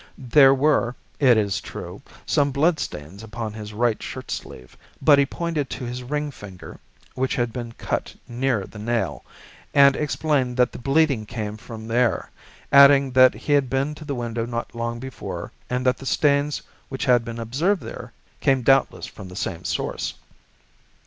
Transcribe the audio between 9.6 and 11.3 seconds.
and explained that the bleeding